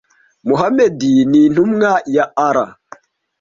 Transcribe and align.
Muhamadi 0.47 1.13
ni 1.29 1.39
intumwa 1.45 1.91
ya 2.15 2.25
Allah 2.47 2.69